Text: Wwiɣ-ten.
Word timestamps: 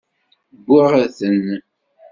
Wwiɣ-ten. 0.63 1.45